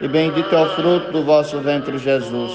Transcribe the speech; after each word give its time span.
e 0.00 0.08
bendito 0.08 0.54
é 0.54 0.62
o 0.62 0.68
fruto 0.70 1.12
do 1.12 1.24
vosso 1.24 1.58
ventre, 1.60 1.96
Jesus. 1.98 2.52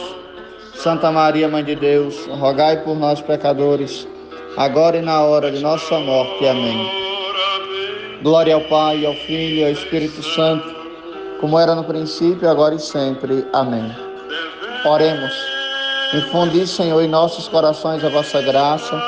Santa 0.75 1.11
Maria, 1.11 1.47
Mãe 1.47 1.63
de 1.63 1.75
Deus, 1.75 2.25
rogai 2.27 2.77
por 2.83 2.95
nós, 2.97 3.21
pecadores, 3.21 4.07
agora 4.57 4.97
e 4.97 5.01
na 5.01 5.21
hora 5.23 5.51
de 5.51 5.59
nossa 5.59 5.99
morte. 5.99 6.47
Amém. 6.47 6.89
Glória 8.21 8.55
ao 8.55 8.61
Pai, 8.61 9.05
ao 9.05 9.13
Filho 9.13 9.55
e 9.55 9.63
ao 9.63 9.71
Espírito 9.71 10.21
Santo, 10.21 10.75
como 11.39 11.57
era 11.57 11.73
no 11.75 11.83
princípio, 11.83 12.49
agora 12.49 12.75
e 12.75 12.79
sempre. 12.79 13.45
Amém. 13.53 13.89
Oremos. 14.85 15.33
Infundi, 16.13 16.65
Senhor, 16.67 17.01
em 17.01 17.07
nossos 17.07 17.47
corações 17.47 18.03
a 18.03 18.09
vossa 18.09 18.41
graça. 18.41 19.01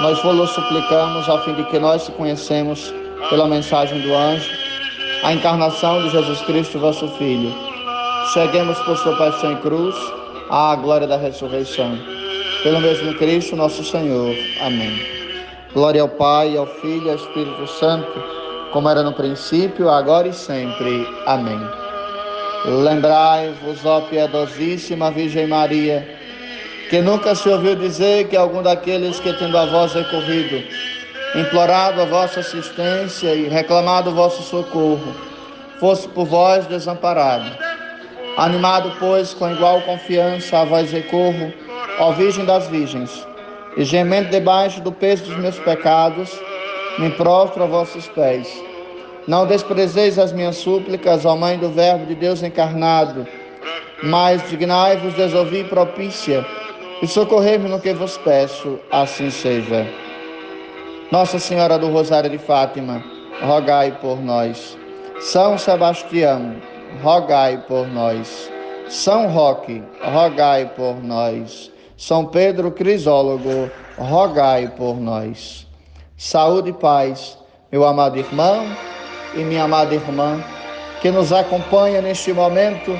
Nós 0.00 0.20
vos 0.22 0.50
suplicamos, 0.50 1.28
a 1.28 1.38
fim 1.42 1.54
de 1.54 1.64
que 1.64 1.78
nós 1.78 2.02
se 2.02 2.12
conhecemos 2.12 2.92
pela 3.30 3.46
mensagem 3.46 4.00
do 4.00 4.14
anjo 4.14 4.61
a 5.22 5.32
encarnação 5.32 6.02
de 6.02 6.10
Jesus 6.10 6.40
Cristo, 6.42 6.80
vosso 6.80 7.06
Filho. 7.16 7.54
Cheguemos 8.32 8.78
por 8.80 8.96
sua 8.96 9.16
paixão 9.16 9.52
e 9.52 9.56
cruz 9.56 9.94
à 10.50 10.74
glória 10.74 11.06
da 11.06 11.16
ressurreição. 11.16 11.96
Pelo 12.64 12.80
mesmo 12.80 13.14
Cristo, 13.14 13.54
nosso 13.54 13.84
Senhor. 13.84 14.34
Amém. 14.60 15.00
Glória 15.72 16.02
ao 16.02 16.08
Pai, 16.08 16.56
ao 16.56 16.66
Filho 16.66 17.06
e 17.06 17.10
ao 17.10 17.16
Espírito 17.16 17.66
Santo, 17.68 18.12
como 18.72 18.88
era 18.88 19.02
no 19.02 19.12
princípio, 19.12 19.88
agora 19.88 20.26
e 20.26 20.32
sempre. 20.32 21.06
Amém. 21.26 21.60
Lembrai-vos, 22.64 23.84
ó 23.84 24.00
piedosíssima 24.02 25.10
Virgem 25.10 25.46
Maria, 25.46 26.16
que 26.90 27.00
nunca 27.00 27.34
se 27.34 27.48
ouviu 27.48 27.76
dizer 27.76 28.28
que 28.28 28.36
algum 28.36 28.62
daqueles 28.62 29.20
que 29.20 29.32
tendo 29.34 29.56
a 29.56 29.66
vós 29.66 29.92
recorrido 29.94 30.62
implorado 31.34 32.00
a 32.00 32.04
vossa 32.04 32.40
assistência 32.40 33.34
e 33.34 33.48
reclamado 33.48 34.10
o 34.10 34.14
vosso 34.14 34.42
socorro, 34.42 35.14
fosse 35.80 36.06
por 36.08 36.26
vós 36.26 36.66
desamparado. 36.66 37.50
Animado, 38.36 38.92
pois, 38.98 39.32
com 39.34 39.50
igual 39.50 39.80
confiança 39.82 40.58
a 40.58 40.64
vós 40.64 40.90
recorro, 40.90 41.52
ó 41.98 42.12
Virgem 42.12 42.44
das 42.44 42.68
Virgens, 42.68 43.26
e 43.76 43.84
gemendo 43.84 44.30
debaixo 44.30 44.80
do 44.80 44.92
peso 44.92 45.24
dos 45.24 45.36
meus 45.38 45.58
pecados, 45.58 46.30
me 46.98 47.10
prostro 47.10 47.62
a 47.62 47.66
vossos 47.66 48.08
pés. 48.08 48.48
Não 49.26 49.46
desprezeis 49.46 50.18
as 50.18 50.32
minhas 50.32 50.56
súplicas, 50.56 51.24
ó 51.24 51.36
Mãe 51.36 51.58
do 51.58 51.70
Verbo 51.70 52.06
de 52.06 52.14
Deus 52.14 52.42
encarnado, 52.42 53.26
mas 54.02 54.48
dignai-vos 54.50 55.14
de 55.14 55.36
ouvir 55.36 55.68
propícia 55.68 56.44
e 57.00 57.06
socorrer-me 57.06 57.68
no 57.68 57.80
que 57.80 57.92
vos 57.92 58.18
peço, 58.18 58.78
assim 58.90 59.30
seja. 59.30 60.01
Nossa 61.12 61.38
Senhora 61.38 61.78
do 61.78 61.90
Rosário 61.90 62.30
de 62.30 62.38
Fátima, 62.38 63.04
rogai 63.42 63.98
por 64.00 64.18
nós. 64.18 64.78
São 65.20 65.58
Sebastião, 65.58 66.56
rogai 67.02 67.58
por 67.68 67.86
nós. 67.86 68.50
São 68.88 69.28
Roque, 69.28 69.84
rogai 70.02 70.72
por 70.74 71.04
nós. 71.04 71.70
São 71.98 72.24
Pedro 72.24 72.70
Crisólogo, 72.70 73.70
rogai 73.98 74.68
por 74.68 74.98
nós. 74.98 75.66
Saúde 76.16 76.70
e 76.70 76.72
paz, 76.72 77.36
meu 77.70 77.84
amado 77.84 78.18
irmão 78.18 78.64
e 79.34 79.40
minha 79.40 79.64
amada 79.64 79.94
irmã, 79.94 80.42
que 81.02 81.10
nos 81.10 81.30
acompanha 81.30 82.00
neste 82.00 82.32
momento 82.32 82.98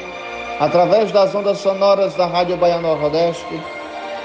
através 0.60 1.10
das 1.12 1.34
ondas 1.34 1.56
sonoras 1.60 2.14
da 2.14 2.26
Rádio 2.26 2.58
Baiano 2.58 2.94
Nordeste 2.94 3.58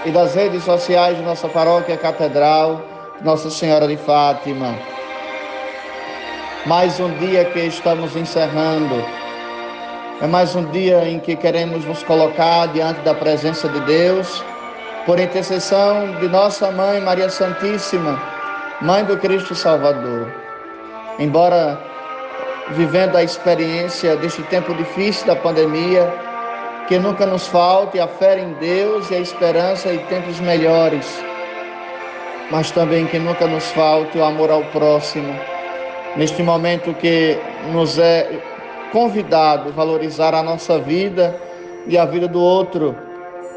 e 0.05 0.11
das 0.11 0.35
redes 0.35 0.65
sociais 0.65 1.15
de 1.15 1.23
nossa 1.23 1.47
paróquia 1.47 1.95
Catedral 1.95 2.96
nossa 3.21 3.49
Senhora 3.49 3.87
de 3.87 3.97
Fátima. 3.97 4.77
Mais 6.65 6.99
um 6.99 7.11
dia 7.17 7.45
que 7.45 7.59
estamos 7.59 8.15
encerrando. 8.15 9.03
É 10.21 10.27
mais 10.27 10.55
um 10.55 10.63
dia 10.71 11.07
em 11.07 11.19
que 11.19 11.35
queremos 11.35 11.83
nos 11.85 12.03
colocar 12.03 12.67
diante 12.67 13.01
da 13.01 13.13
presença 13.13 13.67
de 13.69 13.79
Deus, 13.81 14.43
por 15.05 15.19
intercessão 15.19 16.11
de 16.19 16.27
nossa 16.27 16.71
mãe 16.71 16.99
Maria 17.01 17.29
Santíssima, 17.29 18.21
mãe 18.81 19.03
do 19.03 19.17
Cristo 19.17 19.55
Salvador. 19.55 20.31
Embora 21.17 21.79
vivendo 22.71 23.15
a 23.15 23.23
experiência 23.23 24.15
deste 24.17 24.43
tempo 24.43 24.73
difícil 24.75 25.25
da 25.25 25.35
pandemia, 25.35 26.13
que 26.87 26.99
nunca 26.99 27.25
nos 27.25 27.47
falte 27.47 27.99
a 27.99 28.07
fé 28.07 28.39
em 28.39 28.53
Deus 28.53 29.09
e 29.09 29.15
a 29.15 29.19
esperança 29.19 29.91
em 29.93 29.99
tempos 30.05 30.39
melhores 30.39 31.26
mas 32.49 32.71
também 32.71 33.05
que 33.05 33.19
nunca 33.19 33.45
nos 33.45 33.65
falte 33.71 34.17
o 34.17 34.23
amor 34.23 34.49
ao 34.49 34.63
próximo. 34.65 35.33
Neste 36.15 36.41
momento 36.41 36.93
que 36.93 37.37
nos 37.71 37.97
é 37.99 38.41
convidado 38.91 39.71
valorizar 39.73 40.33
a 40.33 40.41
nossa 40.41 40.79
vida 40.79 41.35
e 41.85 41.97
a 41.97 42.05
vida 42.05 42.27
do 42.27 42.41
outro, 42.41 42.95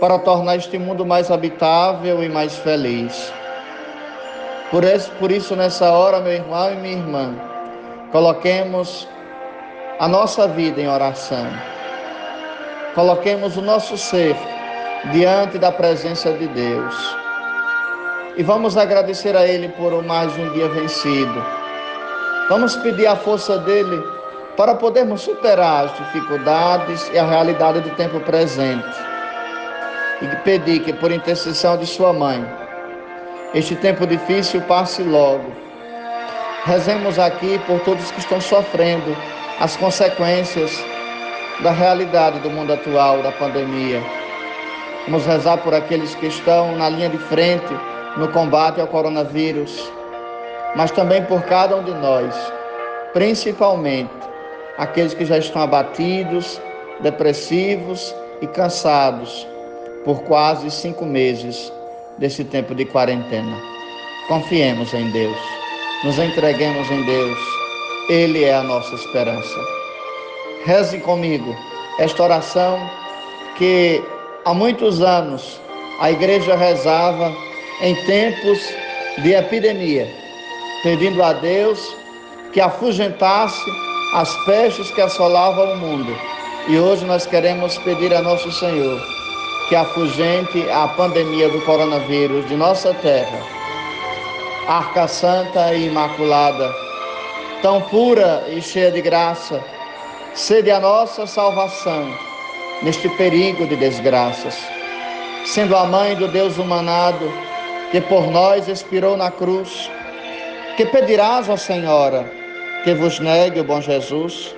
para 0.00 0.18
tornar 0.18 0.56
este 0.56 0.78
mundo 0.78 1.04
mais 1.04 1.30
habitável 1.30 2.22
e 2.22 2.28
mais 2.28 2.56
feliz. 2.58 3.32
Por 4.70 4.84
isso, 4.84 5.10
por 5.18 5.30
isso, 5.30 5.54
nessa 5.54 5.90
hora, 5.90 6.20
meu 6.20 6.32
irmão 6.32 6.72
e 6.72 6.76
minha 6.76 6.96
irmã, 6.96 7.34
coloquemos 8.12 9.06
a 9.98 10.08
nossa 10.08 10.48
vida 10.48 10.80
em 10.80 10.88
oração. 10.88 11.46
Coloquemos 12.94 13.56
o 13.56 13.62
nosso 13.62 13.96
ser 13.96 14.36
diante 15.12 15.58
da 15.58 15.70
presença 15.70 16.32
de 16.32 16.46
Deus 16.48 17.19
e 18.36 18.42
vamos 18.42 18.76
agradecer 18.76 19.36
a 19.36 19.46
Ele 19.46 19.68
por 19.70 20.02
mais 20.04 20.36
um 20.36 20.52
dia 20.52 20.68
vencido. 20.68 21.44
Vamos 22.48 22.76
pedir 22.76 23.06
a 23.06 23.16
força 23.16 23.58
dele 23.58 24.02
para 24.56 24.74
podermos 24.74 25.22
superar 25.22 25.86
as 25.86 25.96
dificuldades 25.96 27.10
e 27.12 27.19
a 27.19 27.24
realidade 27.24 27.80
do 27.80 27.90
tempo 27.90 28.20
presente. 28.20 28.88
E 30.22 30.36
pedir 30.44 30.80
que, 30.80 30.92
por 30.92 31.10
intercessão 31.10 31.76
de 31.76 31.86
Sua 31.86 32.12
mãe, 32.12 32.44
este 33.55 33.75
tempo 33.75 34.06
difícil 34.06 34.60
passe 34.62 35.02
logo. 35.02 35.52
Rezemos 36.64 37.19
aqui 37.19 37.58
por 37.66 37.81
todos 37.81 38.10
que 38.10 38.20
estão 38.20 38.40
sofrendo 38.40 39.16
as 39.58 39.76
consequências 39.76 40.72
da 41.62 41.70
realidade 41.70 42.38
do 42.40 42.50
mundo 42.50 42.72
atual, 42.72 43.22
da 43.22 43.32
pandemia. 43.32 44.02
Vamos 45.06 45.25
rezar 45.25 45.58
por 45.58 45.75
aqueles 45.75 46.14
que 46.14 46.26
estão 46.26 46.76
na 46.76 46.88
linha 46.88 47.08
de 47.08 47.19
frente 47.19 47.75
no 48.16 48.28
combate 48.32 48.80
ao 48.80 48.86
coronavírus, 48.86 49.90
mas 50.76 50.90
também 50.90 51.24
por 51.24 51.42
cada 51.42 51.76
um 51.76 51.84
de 51.84 51.92
nós, 51.92 52.34
principalmente 53.12 54.10
aqueles 54.78 55.14
que 55.14 55.24
já 55.24 55.38
estão 55.38 55.62
abatidos, 55.62 56.60
depressivos 57.00 58.14
e 58.40 58.46
cansados 58.46 59.46
por 60.04 60.22
quase 60.22 60.70
cinco 60.70 61.04
meses 61.04 61.72
desse 62.18 62.44
tempo 62.44 62.74
de 62.74 62.84
quarentena. 62.84 63.56
Confiemos 64.28 64.92
em 64.94 65.10
Deus, 65.10 65.38
nos 66.04 66.18
entreguemos 66.18 66.90
em 66.90 67.04
Deus, 67.04 67.38
Ele 68.08 68.44
é 68.44 68.54
a 68.54 68.62
nossa 68.62 68.94
esperança. 68.94 69.58
Reze 70.64 70.98
comigo 71.00 71.54
esta 71.98 72.22
oração 72.22 72.78
que 73.56 74.02
há 74.44 74.54
muitos 74.54 75.02
anos 75.02 75.60
a 76.00 76.10
igreja 76.10 76.56
rezava 76.56 77.32
em 77.81 77.94
tempos 78.05 78.59
de 79.19 79.32
epidemia, 79.32 80.09
pedindo 80.82 81.23
a 81.23 81.32
Deus 81.32 81.97
que 82.53 82.61
afugentasse 82.61 83.71
as 84.15 84.35
pestes 84.44 84.91
que 84.91 85.00
assolavam 85.00 85.73
o 85.73 85.77
mundo 85.77 86.17
E 86.69 86.77
hoje 86.79 87.05
nós 87.05 87.27
queremos 87.27 87.79
pedir 87.79 88.12
a 88.12 88.21
nosso 88.21 88.50
Senhor 88.53 89.00
que 89.69 89.77
afugente 89.77 90.69
a 90.71 90.88
pandemia 90.88 91.49
do 91.49 91.61
coronavírus 91.61 92.47
de 92.49 92.56
nossa 92.56 92.93
terra. 92.94 93.41
Arca 94.67 95.06
Santa 95.06 95.73
e 95.75 95.87
Imaculada, 95.87 96.75
tão 97.62 97.81
pura 97.82 98.44
e 98.49 98.61
cheia 98.61 98.91
de 98.91 99.00
graça, 99.00 99.62
sede 100.35 100.73
a 100.73 100.81
nossa 100.81 101.25
salvação 101.27 102.12
neste 102.82 103.09
perigo 103.11 103.65
de 103.67 103.77
desgraças. 103.77 104.59
Sendo 105.44 105.77
a 105.77 105.87
mãe 105.87 106.17
do 106.17 106.27
Deus 106.29 106.59
humanado, 106.59 107.32
que 107.90 108.00
por 108.00 108.26
nós 108.28 108.69
expirou 108.69 109.16
na 109.16 109.31
cruz, 109.31 109.90
que 110.76 110.87
pedirás, 110.87 111.48
ó 111.48 111.56
Senhora, 111.56 112.25
que 112.84 112.94
vos 112.94 113.19
negue 113.19 113.60
o 113.60 113.64
bom 113.64 113.81
Jesus, 113.81 114.54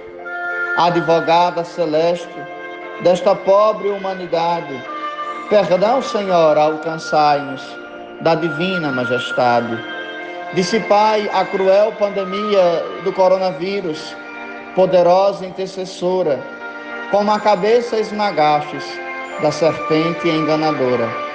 advogada 0.76 1.64
celeste 1.64 2.28
desta 3.02 3.34
pobre 3.34 3.88
humanidade, 3.88 4.74
perdão, 5.48 6.02
Senhora, 6.02 6.62
alcançai-nos 6.62 7.62
da 8.20 8.34
divina 8.34 8.92
majestade. 8.92 9.76
Dissipai 10.54 11.28
a 11.32 11.44
cruel 11.46 11.92
pandemia 11.92 12.84
do 13.04 13.12
coronavírus, 13.12 14.14
poderosa 14.74 15.46
intercessora, 15.46 16.38
como 17.10 17.32
a 17.32 17.40
cabeça 17.40 17.98
esmagastes 17.98 18.84
da 19.40 19.50
serpente 19.50 20.28
enganadora. 20.28 21.31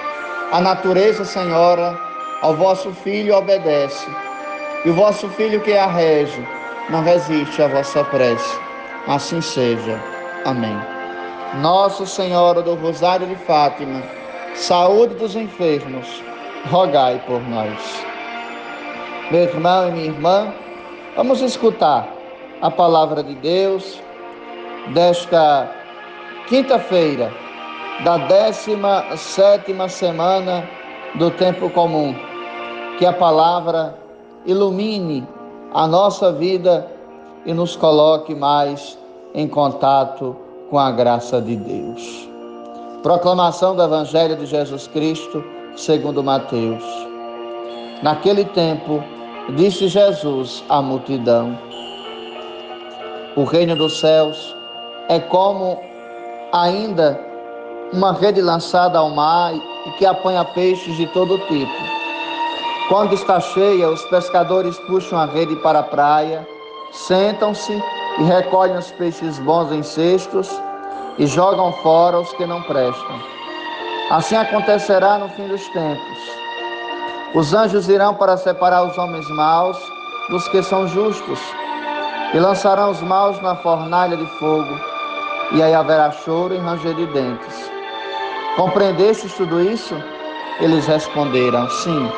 A 0.49 0.61
natureza, 0.61 1.25
Senhora, 1.25 1.99
ao 2.41 2.55
vosso 2.55 2.93
Filho 2.93 3.35
obedece, 3.35 4.09
e 4.85 4.89
o 4.89 4.93
vosso 4.93 5.27
Filho 5.27 5.59
que 5.59 5.73
a 5.73 5.87
rege 5.87 6.41
não 6.89 7.03
resiste 7.03 7.61
à 7.61 7.67
vossa 7.67 8.01
prece. 8.05 8.57
Assim 9.07 9.41
seja. 9.41 10.01
Amém. 10.45 10.77
Nossa 11.55 12.05
Senhora 12.05 12.61
do 12.61 12.75
Rosário 12.75 13.27
de 13.27 13.35
Fátima, 13.35 14.01
saúde 14.55 15.15
dos 15.15 15.35
enfermos, 15.35 16.23
rogai 16.69 17.21
por 17.27 17.41
nós. 17.49 18.05
Meu 19.29 19.41
irmão 19.41 19.89
e 19.89 19.91
minha 19.91 20.05
irmã, 20.05 20.53
vamos 21.17 21.41
escutar 21.41 22.07
a 22.61 22.71
palavra 22.71 23.21
de 23.21 23.35
Deus 23.35 24.01
desta 24.93 25.69
quinta-feira 26.47 27.33
da 28.03 28.17
17 28.17 29.73
semana 29.89 30.67
do 31.15 31.31
tempo 31.31 31.69
comum. 31.69 32.15
Que 32.97 33.05
a 33.05 33.13
palavra 33.13 33.97
ilumine 34.45 35.27
a 35.73 35.87
nossa 35.87 36.31
vida 36.31 36.87
e 37.45 37.53
nos 37.53 37.75
coloque 37.75 38.35
mais 38.35 38.97
em 39.33 39.47
contato 39.47 40.35
com 40.69 40.77
a 40.77 40.91
graça 40.91 41.41
de 41.41 41.55
Deus. 41.55 42.27
Proclamação 43.03 43.75
do 43.75 43.83
Evangelho 43.83 44.35
de 44.35 44.45
Jesus 44.45 44.87
Cristo, 44.87 45.43
segundo 45.75 46.23
Mateus. 46.23 46.83
Naquele 48.01 48.45
tempo, 48.45 49.03
disse 49.55 49.87
Jesus 49.87 50.63
à 50.69 50.81
multidão: 50.81 51.57
O 53.35 53.43
reino 53.43 53.75
dos 53.75 53.99
céus 53.99 54.55
é 55.09 55.19
como 55.19 55.79
ainda 56.51 57.26
uma 57.93 58.13
rede 58.13 58.41
lançada 58.41 58.99
ao 58.99 59.09
mar 59.09 59.53
e 59.53 59.91
que 59.91 60.05
apanha 60.05 60.43
peixes 60.43 60.95
de 60.95 61.07
todo 61.07 61.37
tipo. 61.47 61.97
Quando 62.89 63.13
está 63.13 63.39
cheia, 63.39 63.89
os 63.89 64.01
pescadores 64.05 64.77
puxam 64.79 65.19
a 65.19 65.25
rede 65.25 65.55
para 65.57 65.79
a 65.79 65.83
praia, 65.83 66.47
sentam-se 66.91 67.83
e 68.17 68.23
recolhem 68.23 68.77
os 68.77 68.91
peixes 68.91 69.39
bons 69.39 69.71
em 69.71 69.83
cestos 69.83 70.49
e 71.17 71.27
jogam 71.27 71.71
fora 71.83 72.19
os 72.19 72.31
que 72.33 72.45
não 72.45 72.61
prestam. 72.63 73.19
Assim 74.09 74.35
acontecerá 74.35 75.17
no 75.17 75.29
fim 75.29 75.47
dos 75.47 75.67
tempos. 75.69 76.17
Os 77.35 77.53
anjos 77.53 77.89
irão 77.89 78.13
para 78.13 78.37
separar 78.37 78.83
os 78.85 78.97
homens 78.97 79.27
maus 79.29 79.77
dos 80.29 80.47
que 80.47 80.63
são 80.63 80.87
justos 80.87 81.39
e 82.33 82.39
lançarão 82.39 82.91
os 82.91 83.01
maus 83.01 83.41
na 83.41 83.55
fornalha 83.55 84.15
de 84.15 84.25
fogo, 84.37 84.79
e 85.53 85.61
aí 85.61 85.73
haverá 85.73 86.11
choro 86.11 86.53
e 86.53 86.57
ranger 86.57 86.93
de 86.95 87.05
dentes. 87.07 87.76
Compreendestes 88.57 89.33
tudo 89.33 89.61
isso? 89.61 89.95
Eles 90.59 90.87
responderam: 90.87 91.69
Sim. 91.69 92.11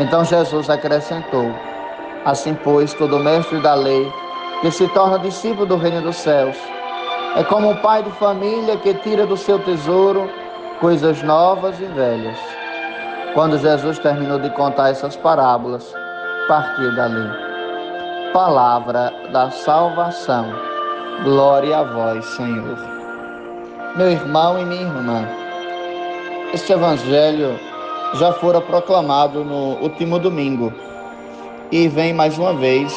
Então 0.00 0.24
Jesus 0.24 0.68
acrescentou: 0.68 1.54
Assim, 2.24 2.52
pois, 2.64 2.92
todo 2.94 3.20
mestre 3.20 3.60
da 3.60 3.74
lei 3.74 4.12
que 4.60 4.72
se 4.72 4.88
torna 4.88 5.20
discípulo 5.20 5.64
do 5.64 5.76
reino 5.76 6.02
dos 6.02 6.16
céus 6.16 6.56
é 7.36 7.44
como 7.44 7.70
um 7.70 7.76
pai 7.76 8.02
de 8.02 8.10
família 8.12 8.76
que 8.78 8.92
tira 8.94 9.24
do 9.24 9.36
seu 9.36 9.60
tesouro 9.60 10.28
coisas 10.80 11.22
novas 11.22 11.78
e 11.78 11.84
velhas. 11.84 12.38
Quando 13.32 13.56
Jesus 13.56 14.00
terminou 14.00 14.40
de 14.40 14.50
contar 14.50 14.90
essas 14.90 15.14
parábolas, 15.14 15.94
partiu 16.48 16.92
dali. 16.96 17.30
Palavra 18.32 19.12
da 19.30 19.48
salvação. 19.50 20.46
Glória 21.22 21.78
a 21.78 21.84
vós, 21.84 22.24
Senhor 22.24 22.95
meu 23.96 24.10
irmão 24.10 24.58
e 24.58 24.64
minha 24.66 24.82
irmã. 24.82 25.26
Este 26.52 26.70
evangelho 26.70 27.58
já 28.14 28.30
fora 28.30 28.60
proclamado 28.60 29.42
no 29.42 29.78
último 29.82 30.18
domingo 30.18 30.70
e 31.72 31.88
vem 31.88 32.12
mais 32.12 32.36
uma 32.36 32.52
vez 32.52 32.92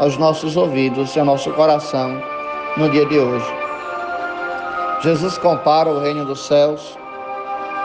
aos 0.00 0.16
nossos 0.18 0.56
ouvidos 0.56 1.14
e 1.14 1.20
ao 1.20 1.24
nosso 1.24 1.52
coração 1.52 2.20
no 2.76 2.90
dia 2.90 3.06
de 3.06 3.16
hoje. 3.16 3.46
Jesus 5.02 5.38
compara 5.38 5.88
o 5.88 6.00
reino 6.00 6.24
dos 6.24 6.44
céus 6.44 6.98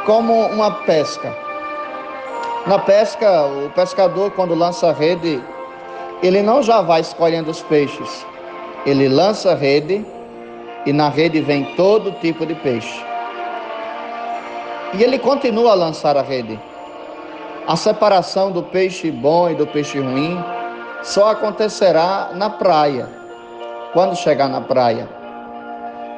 como 0.07 0.33
uma 0.47 0.71
pesca. 0.71 1.37
Na 2.65 2.79
pesca, 2.79 3.45
o 3.45 3.69
pescador, 3.75 4.31
quando 4.31 4.55
lança 4.55 4.89
a 4.89 4.91
rede, 4.91 5.39
ele 6.23 6.41
não 6.41 6.63
já 6.63 6.81
vai 6.81 7.01
escolhendo 7.01 7.51
os 7.51 7.61
peixes, 7.61 8.25
ele 8.87 9.07
lança 9.07 9.51
a 9.51 9.55
rede 9.55 10.03
e 10.85 10.93
na 10.93 11.09
rede 11.09 11.41
vem 11.41 11.63
todo 11.75 12.11
tipo 12.13 12.45
de 12.45 12.55
peixe. 12.55 13.03
E 14.93 15.03
ele 15.03 15.19
continua 15.19 15.71
a 15.71 15.75
lançar 15.75 16.15
a 16.15 16.21
rede. 16.21 16.59
A 17.67 17.75
separação 17.75 18.51
do 18.51 18.61
peixe 18.63 19.09
bom 19.11 19.49
e 19.49 19.55
do 19.55 19.65
peixe 19.65 19.99
ruim 19.99 20.37
só 21.01 21.31
acontecerá 21.31 22.29
na 22.33 22.49
praia, 22.49 23.09
quando 23.93 24.15
chegar 24.15 24.47
na 24.47 24.61
praia. 24.61 25.09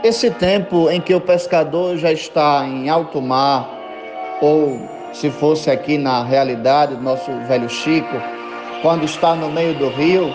Esse 0.03 0.29
tempo 0.29 0.89
em 0.89 1.01
que 1.01 1.15
o 1.15 1.21
pescador 1.21 1.97
já 1.97 2.11
está 2.11 2.65
em 2.65 2.89
alto 2.89 3.21
mar, 3.21 3.67
ou 4.41 4.79
se 5.13 5.31
fosse 5.31 5.71
aqui 5.71 5.97
na 5.97 6.23
realidade 6.23 6.95
nosso 6.95 7.31
velho 7.47 7.69
Chico, 7.69 8.21
quando 8.81 9.05
está 9.05 9.33
no 9.33 9.49
meio 9.49 9.73
do 9.73 9.89
rio, 9.89 10.31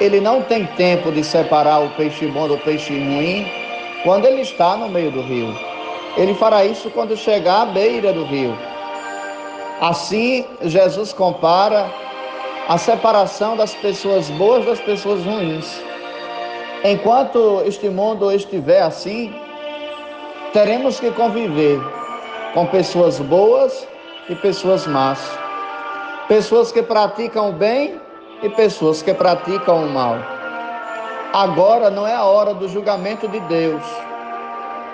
ele 0.00 0.20
não 0.20 0.42
tem 0.42 0.66
tempo 0.66 1.12
de 1.12 1.22
separar 1.22 1.80
o 1.80 1.90
peixe 1.90 2.26
bom 2.26 2.48
do 2.48 2.58
peixe 2.58 2.92
ruim 2.92 3.46
quando 4.02 4.26
ele 4.26 4.42
está 4.42 4.76
no 4.76 4.88
meio 4.88 5.10
do 5.10 5.22
rio. 5.22 5.54
Ele 6.16 6.34
fará 6.34 6.64
isso 6.64 6.90
quando 6.90 7.16
chegar 7.16 7.62
à 7.62 7.66
beira 7.66 8.12
do 8.12 8.24
rio. 8.24 8.56
Assim, 9.80 10.44
Jesus 10.62 11.12
compara 11.12 11.90
a 12.68 12.78
separação 12.78 13.56
das 13.56 13.74
pessoas 13.74 14.30
boas 14.30 14.64
das 14.64 14.80
pessoas 14.80 15.24
ruins. 15.24 15.82
Enquanto 16.84 17.62
este 17.66 17.88
mundo 17.88 18.30
estiver 18.30 18.82
assim, 18.82 19.34
teremos 20.52 21.00
que 21.00 21.10
conviver 21.10 21.80
com 22.52 22.66
pessoas 22.66 23.18
boas 23.20 23.86
e 24.28 24.34
pessoas 24.34 24.86
más. 24.86 25.18
Pessoas 26.28 26.70
que 26.70 26.82
praticam 26.82 27.50
o 27.50 27.52
bem 27.52 28.00
e 28.42 28.48
pessoas 28.48 29.02
que 29.02 29.14
praticam 29.14 29.84
o 29.84 29.90
mal. 29.90 30.16
Agora 31.32 31.90
não 31.90 32.06
é 32.06 32.14
a 32.14 32.24
hora 32.24 32.54
do 32.54 32.68
julgamento 32.68 33.26
de 33.26 33.40
Deus. 33.40 33.82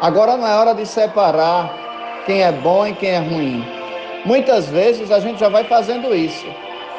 Agora 0.00 0.36
não 0.36 0.46
é 0.46 0.54
hora 0.56 0.74
de 0.74 0.86
separar 0.86 1.70
quem 2.24 2.42
é 2.42 2.50
bom 2.50 2.86
e 2.86 2.94
quem 2.94 3.10
é 3.10 3.18
ruim. 3.18 3.64
Muitas 4.24 4.66
vezes 4.66 5.10
a 5.10 5.18
gente 5.18 5.40
já 5.40 5.48
vai 5.48 5.64
fazendo 5.64 6.14
isso, 6.14 6.46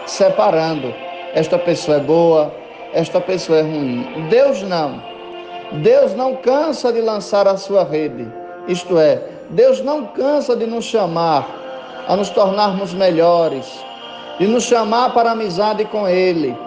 separando. 0.06 0.94
Esta 1.34 1.58
pessoa 1.58 1.98
é 1.98 2.00
boa, 2.00 2.54
esta 2.94 3.20
pessoa 3.20 3.60
é 3.60 3.62
ruim. 3.62 4.28
Deus 4.30 4.62
não. 4.64 5.02
Deus 5.72 6.14
não 6.14 6.36
cansa 6.36 6.92
de 6.92 7.02
lançar 7.02 7.48
a 7.48 7.58
sua 7.58 7.84
rede. 7.84 8.28
Isto 8.68 9.00
é, 9.00 9.22
Deus 9.50 9.82
não 9.82 10.06
cansa 10.06 10.56
de 10.56 10.68
nos 10.68 10.86
chamar 10.86 11.48
a 12.08 12.16
nos 12.16 12.30
tornarmos 12.30 12.94
melhores, 12.94 13.84
de 14.40 14.48
nos 14.48 14.64
chamar 14.64 15.14
para 15.14 15.32
amizade 15.32 15.86
com 15.86 16.08
Ele, 16.08 16.58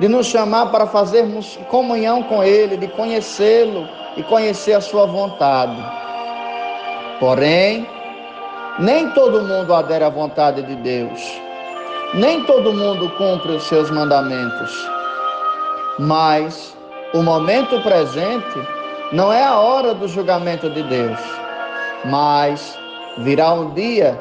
de 0.00 0.08
nos 0.08 0.26
chamar 0.26 0.66
para 0.66 0.86
fazermos 0.86 1.58
comunhão 1.68 2.22
com 2.22 2.42
Ele, 2.42 2.76
de 2.76 2.88
conhecê-lo 2.88 3.88
e 4.16 4.22
conhecer 4.24 4.74
a 4.74 4.80
Sua 4.80 5.06
vontade. 5.06 5.76
Porém, 7.20 7.86
nem 8.78 9.10
todo 9.10 9.42
mundo 9.42 9.74
adere 9.74 10.04
à 10.04 10.08
vontade 10.08 10.62
de 10.62 10.76
Deus, 10.76 11.20
nem 12.14 12.44
todo 12.44 12.72
mundo 12.72 13.10
cumpre 13.16 13.52
os 13.52 13.64
seus 13.64 13.90
mandamentos, 13.90 14.88
mas 15.98 16.76
o 17.12 17.22
momento 17.22 17.80
presente 17.82 18.58
Não 19.10 19.32
é 19.32 19.42
a 19.42 19.58
hora 19.58 19.94
do 19.94 20.06
julgamento 20.06 20.68
de 20.68 20.82
Deus, 20.82 21.18
mas 22.04 22.78
virá 23.16 23.54
um 23.54 23.72
dia 23.72 24.20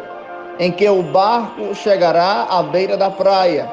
em 0.60 0.72
que 0.72 0.88
o 0.90 1.04
barco 1.04 1.74
chegará 1.76 2.48
à 2.50 2.64
beira 2.64 2.98
da 2.98 3.10
praia, 3.10 3.70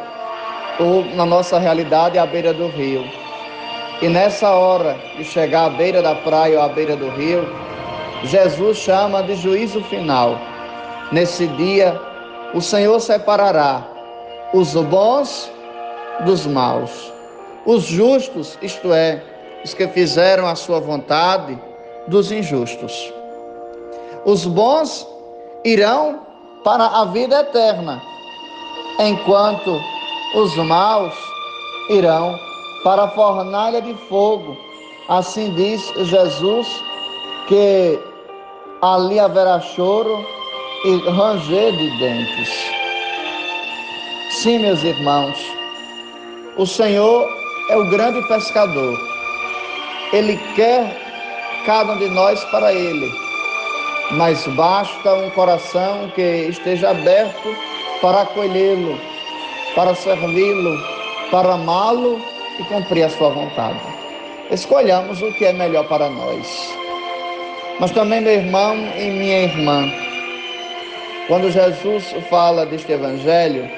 ou 0.78 1.04
na 1.14 1.24
nossa 1.24 1.58
realidade, 1.58 2.18
à 2.18 2.26
beira 2.26 2.52
do 2.52 2.68
rio. 2.68 3.04
E 4.02 4.08
nessa 4.08 4.50
hora 4.50 4.96
de 5.16 5.24
chegar 5.24 5.66
à 5.66 5.70
beira 5.70 6.02
da 6.02 6.14
praia 6.16 6.58
ou 6.58 6.64
à 6.64 6.68
beira 6.68 6.96
do 6.96 7.08
rio, 7.10 7.46
Jesus 8.24 8.78
chama 8.78 9.22
de 9.22 9.36
juízo 9.36 9.82
final. 9.84 10.38
Nesse 11.12 11.46
dia, 11.46 11.98
o 12.52 12.60
Senhor 12.60 12.98
separará 13.00 13.86
os 14.52 14.74
bons 14.74 15.50
dos 16.24 16.46
maus, 16.46 17.12
os 17.66 17.84
justos, 17.84 18.58
isto 18.62 18.92
é, 18.92 19.22
os 19.64 19.74
que 19.74 19.86
fizeram 19.88 20.46
a 20.46 20.54
sua 20.54 20.80
vontade, 20.80 21.58
dos 22.06 22.30
injustos. 22.30 23.12
Os 24.24 24.44
bons 24.44 25.06
irão 25.64 26.20
para 26.64 26.87
a 26.87 27.04
vida 27.04 27.40
eterna, 27.40 28.02
enquanto 28.99 29.78
os 30.35 30.56
maus 30.56 31.14
irão 31.90 32.38
para 32.83 33.04
a 33.04 33.09
fornalha 33.09 33.80
de 33.83 33.94
fogo. 34.09 34.56
Assim 35.09 35.52
diz 35.54 35.92
Jesus 36.09 36.66
que 37.47 38.00
ali 38.80 39.21
haverá 39.21 39.61
choro 39.61 40.26
e 40.85 40.97
ranger 41.11 41.73
de 41.73 41.99
dentes. 41.99 42.75
Sim, 44.30 44.59
meus 44.59 44.83
irmãos, 44.83 45.38
o 46.56 46.66
Senhor 46.66 47.28
é 47.71 47.76
o 47.76 47.88
grande 47.90 48.21
pescador. 48.28 48.99
Ele 50.12 50.37
quer 50.54 50.97
cada 51.66 51.92
um 51.92 51.99
de 51.99 52.09
nós 52.09 52.42
para 52.44 52.73
Ele, 52.73 53.11
mas 54.12 54.46
basta 54.49 55.14
um 55.14 55.30
coração 55.30 56.11
que 56.14 56.23
esteja 56.49 56.90
aberto 56.90 57.56
para 58.00 58.23
acolhê-lo, 58.23 58.99
para 59.75 59.94
servi-lo, 59.94 60.78
para 61.30 61.54
amá-lo 61.54 62.20
e 62.58 62.64
cumprir 62.64 63.04
a 63.04 63.11
sua 63.11 63.30
vontade. 63.30 63.80
Escolhamos 64.50 65.23
o 65.23 65.32
que 65.32 65.46
é 65.46 65.52
melhor 65.52 65.88
para 65.88 66.08
nós. 66.11 66.76
Mas 67.80 67.90
também, 67.90 68.20
meu 68.20 68.34
irmão 68.34 68.76
e 68.96 69.11
minha 69.11 69.42
irmã, 69.44 69.90
quando 71.26 71.50
Jesus 71.50 72.14
fala 72.28 72.66
deste 72.66 72.92
evangelho, 72.92 73.68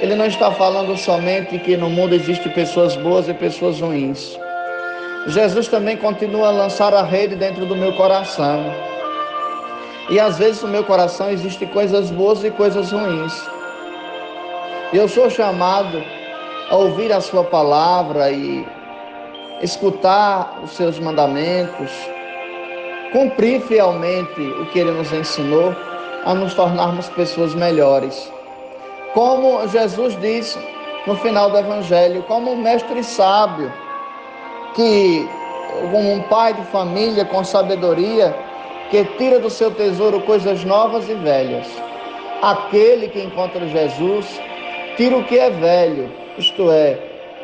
ele 0.00 0.14
não 0.14 0.26
está 0.26 0.50
falando 0.50 0.96
somente 0.96 1.58
que 1.58 1.76
no 1.76 1.88
mundo 1.88 2.14
existem 2.14 2.52
pessoas 2.52 2.96
boas 2.96 3.28
e 3.28 3.34
pessoas 3.34 3.80
ruins. 3.80 4.38
Jesus 5.28 5.68
também 5.68 5.96
continua 5.96 6.48
a 6.48 6.52
lançar 6.52 6.92
a 6.94 7.02
rede 7.02 7.36
dentro 7.36 7.64
do 7.66 7.76
meu 7.76 7.92
coração. 7.94 8.87
E 10.10 10.18
às 10.18 10.38
vezes 10.38 10.62
no 10.62 10.68
meu 10.68 10.84
coração 10.84 11.30
existem 11.30 11.68
coisas 11.68 12.10
boas 12.10 12.42
e 12.42 12.50
coisas 12.50 12.90
ruins. 12.90 13.48
Eu 14.92 15.06
sou 15.06 15.28
chamado 15.28 16.02
a 16.70 16.76
ouvir 16.76 17.12
a 17.12 17.20
sua 17.20 17.44
palavra 17.44 18.30
e 18.30 18.66
escutar 19.60 20.60
os 20.62 20.70
seus 20.70 20.98
mandamentos, 20.98 21.90
cumprir 23.12 23.60
fielmente 23.60 24.40
o 24.40 24.66
que 24.66 24.78
ele 24.78 24.92
nos 24.92 25.12
ensinou, 25.12 25.74
a 26.24 26.34
nos 26.34 26.54
tornarmos 26.54 27.08
pessoas 27.10 27.54
melhores. 27.54 28.32
Como 29.12 29.66
Jesus 29.68 30.18
disse 30.20 30.58
no 31.06 31.16
final 31.16 31.50
do 31.50 31.58
Evangelho, 31.58 32.22
como 32.22 32.52
um 32.52 32.56
mestre 32.56 33.02
sábio, 33.02 33.72
que, 34.74 35.28
como 35.90 36.12
um 36.12 36.22
pai 36.22 36.54
de 36.54 36.62
família 36.66 37.24
com 37.24 37.42
sabedoria, 37.44 38.34
que 38.90 39.04
tira 39.16 39.38
do 39.38 39.50
seu 39.50 39.70
tesouro 39.70 40.20
coisas 40.20 40.64
novas 40.64 41.08
e 41.08 41.14
velhas. 41.14 41.66
Aquele 42.42 43.08
que 43.08 43.20
encontra 43.20 43.66
Jesus, 43.68 44.40
tira 44.96 45.16
o 45.16 45.24
que 45.24 45.38
é 45.38 45.50
velho 45.50 46.28
isto 46.38 46.70
é, 46.70 46.96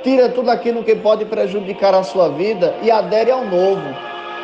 tira 0.04 0.28
tudo 0.28 0.50
aquilo 0.50 0.84
que 0.84 0.94
pode 0.94 1.24
prejudicar 1.24 1.92
a 1.94 2.04
sua 2.04 2.28
vida 2.28 2.76
e 2.80 2.88
adere 2.88 3.32
ao 3.32 3.44
novo, 3.44 3.82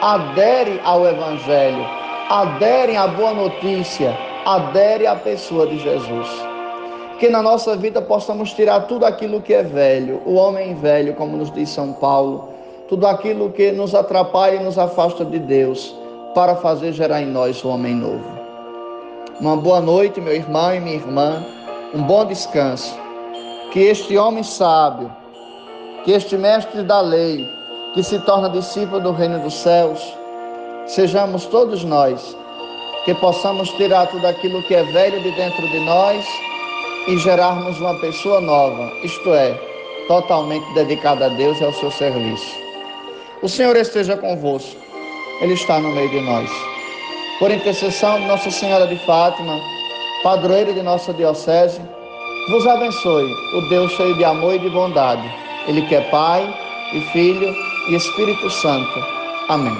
adere 0.02 0.80
ao 0.82 1.06
Evangelho, 1.06 1.86
adere 2.28 2.96
à 2.96 3.06
boa 3.06 3.32
notícia, 3.32 4.16
adere 4.44 5.06
à 5.06 5.14
pessoa 5.14 5.68
de 5.68 5.78
Jesus. 5.78 6.28
Que 7.20 7.28
na 7.28 7.40
nossa 7.40 7.76
vida 7.76 8.02
possamos 8.02 8.52
tirar 8.52 8.88
tudo 8.88 9.06
aquilo 9.06 9.40
que 9.40 9.54
é 9.54 9.62
velho, 9.62 10.20
o 10.26 10.34
homem 10.34 10.74
velho, 10.74 11.14
como 11.14 11.36
nos 11.36 11.52
diz 11.52 11.68
São 11.68 11.92
Paulo, 11.92 12.48
tudo 12.88 13.06
aquilo 13.06 13.50
que 13.50 13.70
nos 13.70 13.94
atrapalha 13.94 14.56
e 14.56 14.64
nos 14.64 14.78
afasta 14.78 15.24
de 15.24 15.38
Deus, 15.38 15.94
para 16.34 16.54
fazer 16.56 16.92
gerar 16.92 17.22
em 17.22 17.26
nós 17.26 17.62
o 17.64 17.68
homem 17.68 17.94
novo. 17.94 18.24
Uma 19.40 19.56
boa 19.56 19.80
noite, 19.80 20.20
meu 20.20 20.34
irmão 20.34 20.74
e 20.74 20.80
minha 20.80 20.96
irmã, 20.96 21.44
um 21.94 22.02
bom 22.02 22.24
descanso 22.24 22.94
que 23.72 23.80
este 23.80 24.16
homem 24.16 24.42
sábio, 24.42 25.10
que 26.04 26.12
este 26.12 26.36
mestre 26.36 26.82
da 26.82 27.00
lei, 27.00 27.48
que 27.94 28.02
se 28.02 28.18
torna 28.20 28.50
discípulo 28.50 29.00
do 29.00 29.12
reino 29.12 29.38
dos 29.40 29.54
céus, 29.54 30.00
sejamos 30.86 31.46
todos 31.46 31.84
nós, 31.84 32.36
que 33.04 33.14
possamos 33.14 33.70
tirar 33.70 34.08
tudo 34.08 34.26
aquilo 34.26 34.62
que 34.64 34.74
é 34.74 34.82
velho 34.82 35.20
de 35.22 35.30
dentro 35.32 35.66
de 35.68 35.80
nós 35.80 36.26
e 37.08 37.16
gerarmos 37.18 37.78
uma 37.80 37.98
pessoa 38.00 38.40
nova, 38.40 38.90
isto 39.02 39.32
é, 39.32 39.54
totalmente 40.06 40.66
dedicada 40.74 41.26
a 41.26 41.28
Deus 41.28 41.60
e 41.60 41.64
ao 41.64 41.72
seu 41.72 41.90
serviço. 41.90 42.58
O 43.42 43.48
Senhor 43.48 43.76
esteja 43.76 44.16
convosco, 44.16 44.89
Ele 45.40 45.54
está 45.54 45.80
no 45.80 45.90
meio 45.92 46.10
de 46.10 46.20
nós. 46.20 46.50
Por 47.38 47.50
intercessão 47.50 48.20
de 48.20 48.26
Nossa 48.26 48.50
Senhora 48.50 48.86
de 48.86 48.96
Fátima, 49.06 49.58
padroeira 50.22 50.72
de 50.72 50.82
nossa 50.82 51.14
Diocese, 51.14 51.80
vos 52.50 52.66
abençoe 52.66 53.32
o 53.54 53.68
Deus 53.70 53.90
cheio 53.92 54.14
de 54.16 54.24
amor 54.24 54.54
e 54.54 54.58
de 54.58 54.68
bondade. 54.68 55.26
Ele 55.66 55.82
que 55.82 55.94
é 55.94 56.02
Pai 56.10 56.42
e 56.92 57.00
Filho 57.12 57.54
e 57.88 57.94
Espírito 57.94 58.50
Santo. 58.50 59.04
Amém. 59.48 59.76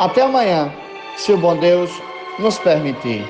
Até 0.00 0.22
amanhã, 0.22 0.72
se 1.16 1.32
o 1.32 1.38
bom 1.38 1.56
Deus 1.56 1.90
nos 2.38 2.58
permitir. 2.58 3.24